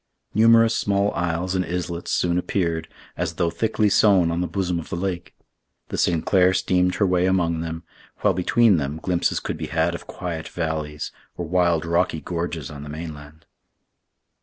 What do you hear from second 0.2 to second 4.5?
Numerous small isles and islets soon appeared, as though thickly sown on the